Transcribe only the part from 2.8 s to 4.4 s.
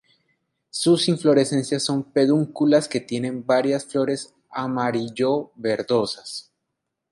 que tienen varias flores